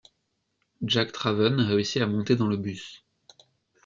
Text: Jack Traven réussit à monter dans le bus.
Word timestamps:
Jack 0.81 1.11
Traven 1.13 1.61
réussit 1.61 2.01
à 2.01 2.07
monter 2.07 2.35
dans 2.35 2.47
le 2.47 2.57
bus. 2.57 3.05